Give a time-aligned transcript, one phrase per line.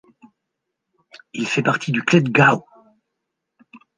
[1.33, 2.65] Il fait partie du Klettgau.